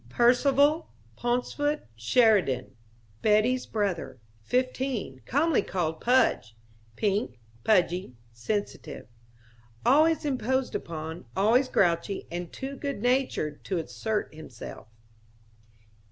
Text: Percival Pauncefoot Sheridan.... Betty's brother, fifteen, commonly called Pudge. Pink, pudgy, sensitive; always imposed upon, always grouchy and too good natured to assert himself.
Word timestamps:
Percival 0.09 0.89
Pauncefoot 1.15 1.81
Sheridan.... 1.95 2.75
Betty's 3.21 3.67
brother, 3.67 4.19
fifteen, 4.41 5.21
commonly 5.27 5.61
called 5.61 6.01
Pudge. 6.01 6.55
Pink, 6.95 7.37
pudgy, 7.63 8.15
sensitive; 8.31 9.05
always 9.85 10.25
imposed 10.25 10.73
upon, 10.73 11.25
always 11.37 11.67
grouchy 11.69 12.27
and 12.31 12.51
too 12.51 12.75
good 12.77 12.99
natured 12.99 13.63
to 13.65 13.77
assert 13.77 14.33
himself. 14.33 14.87